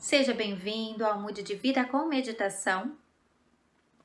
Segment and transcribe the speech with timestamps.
[0.00, 2.96] Seja bem-vindo ao Mude de Vida com Meditação.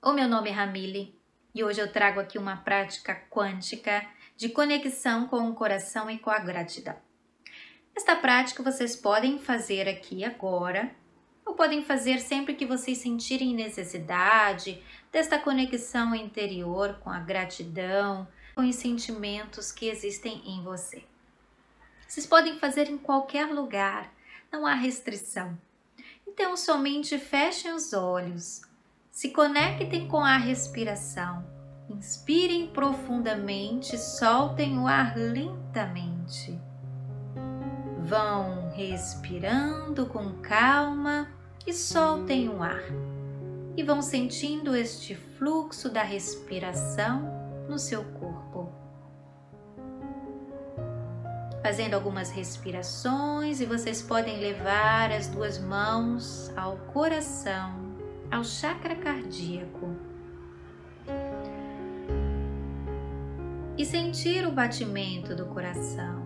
[0.02, 1.18] O meu nome é Ramile
[1.54, 4.06] e hoje eu trago aqui uma prática quântica
[4.36, 6.98] de conexão com o coração e com a gratidão.
[7.96, 10.94] Esta prática vocês podem fazer aqui agora
[11.46, 14.84] ou podem fazer sempre que vocês sentirem necessidade
[15.14, 21.06] desta conexão interior com a gratidão, com os sentimentos que existem em você.
[22.06, 24.14] Vocês podem fazer em qualquer lugar,
[24.52, 25.58] não há restrição.
[26.38, 28.62] Então, somente fechem os olhos,
[29.10, 31.46] se conectem com a respiração,
[31.90, 36.60] inspirem profundamente, soltem o ar lentamente.
[38.02, 41.32] Vão respirando com calma
[41.66, 42.84] e soltem o ar.
[43.78, 47.22] E vão sentindo este fluxo da respiração
[47.70, 48.35] no seu corpo
[51.66, 57.92] fazendo algumas respirações e vocês podem levar as duas mãos ao coração,
[58.30, 59.96] ao chakra cardíaco.
[63.76, 66.22] E sentir o batimento do coração,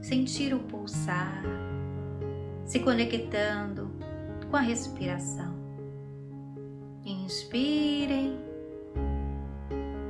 [0.00, 1.42] sentir o pulsar,
[2.64, 3.94] se conectando
[4.50, 5.54] com a respiração.
[7.04, 8.40] Inspirem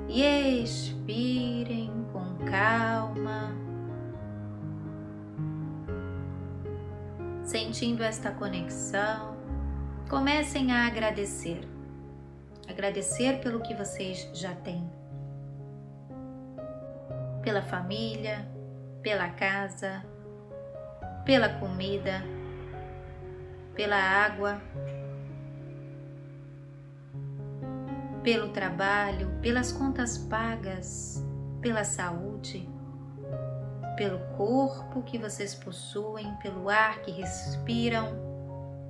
[0.09, 0.23] e
[0.63, 3.56] expirem com calma.
[7.47, 9.37] Sentindo esta conexão,
[10.11, 11.61] comecem a agradecer.
[12.69, 14.91] Agradecer pelo que vocês já têm.
[17.45, 18.51] Pela família,
[19.01, 20.05] pela casa,
[21.25, 22.21] pela comida,
[23.77, 24.61] pela água,
[28.25, 31.25] pelo trabalho, pelas contas pagas,
[31.61, 32.69] pela saúde,
[33.97, 38.07] pelo corpo que vocês possuem, pelo ar que respiram,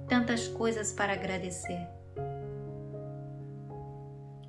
[0.09, 1.89] tantas coisas para agradecer.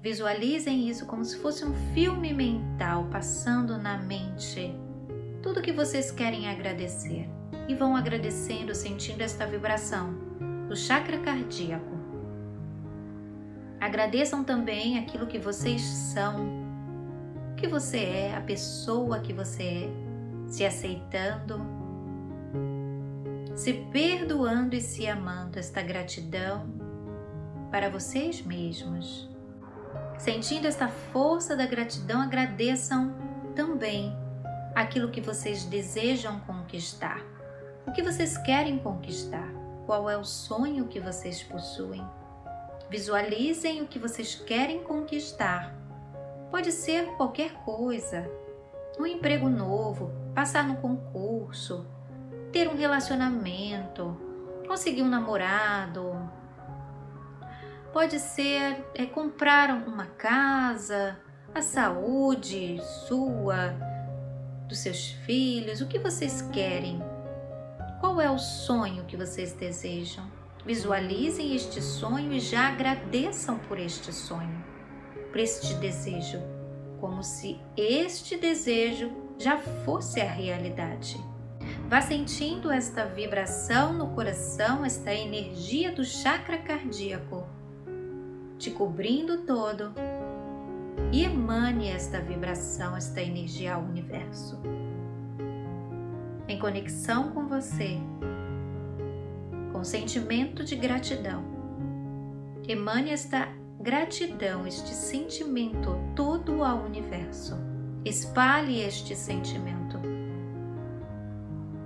[0.01, 4.73] Visualizem isso como se fosse um filme mental passando na mente.
[5.41, 7.29] Tudo que vocês querem agradecer
[7.67, 10.13] e vão agradecendo, sentindo esta vibração
[10.67, 11.97] do chakra cardíaco.
[13.79, 16.47] Agradeçam também aquilo que vocês são,
[17.51, 20.06] o que você é, a pessoa que você é
[20.47, 21.61] se aceitando,
[23.55, 26.67] se perdoando e se amando esta gratidão
[27.69, 29.29] para vocês mesmos.
[30.17, 33.13] Sentindo esta força da gratidão, agradeçam
[33.55, 34.15] também
[34.73, 37.23] aquilo que vocês desejam conquistar.
[37.85, 39.47] O que vocês querem conquistar?
[39.85, 42.03] Qual é o sonho que vocês possuem?
[42.89, 45.73] Visualizem o que vocês querem conquistar.
[46.49, 48.29] Pode ser qualquer coisa,
[48.99, 51.85] um emprego novo, passar no concurso,
[52.51, 54.17] ter um relacionamento,
[54.67, 56.29] conseguir um namorado.
[57.93, 61.17] Pode ser é, comprar uma casa,
[61.53, 63.75] a saúde sua,
[64.67, 66.99] dos seus filhos, o que vocês querem.
[67.99, 70.25] Qual é o sonho que vocês desejam?
[70.65, 74.63] Visualizem este sonho e já agradeçam por este sonho,
[75.31, 76.56] por este desejo
[76.99, 81.17] como se este desejo já fosse a realidade.
[81.89, 87.45] Vá sentindo esta vibração no coração, esta energia do chakra cardíaco,
[88.57, 89.93] te cobrindo todo,
[91.11, 94.59] e emane esta vibração, esta energia ao universo.
[96.47, 97.97] Em conexão com você,
[99.71, 101.43] com sentimento de gratidão,
[102.67, 103.47] emane esta
[103.79, 107.55] gratidão, este sentimento todo ao universo.
[108.03, 109.99] Espalhe este sentimento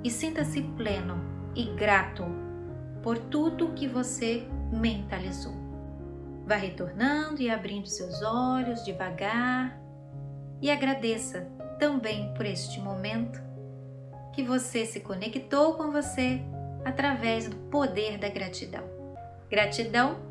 [0.04, 1.16] e sinta-se pleno
[1.56, 2.24] e grato
[3.04, 5.54] por tudo que você mentalizou.
[6.46, 9.80] Vá retornando e abrindo seus olhos devagar
[10.62, 11.42] e agradeça
[11.80, 13.42] também por este momento
[14.34, 16.42] que você se conectou com você
[16.86, 18.84] através do poder da gratidão.
[19.50, 20.31] Gratidão